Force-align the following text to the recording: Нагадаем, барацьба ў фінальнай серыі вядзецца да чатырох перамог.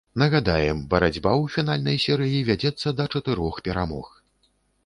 Нагадаем, 0.19 0.79
барацьба 0.93 1.33
ў 1.41 1.53
фінальнай 1.57 2.01
серыі 2.05 2.39
вядзецца 2.49 2.97
да 3.01 3.07
чатырох 3.17 3.61
перамог. 3.69 4.11